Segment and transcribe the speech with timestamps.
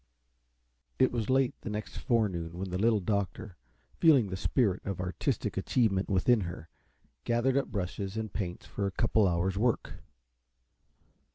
[0.97, 3.55] It was late the next forenoon when the Little Doctor,
[3.99, 6.69] feeling the spirit of artistic achievement within her,
[7.23, 10.01] gathered up brushes and paints for a couple hours' work.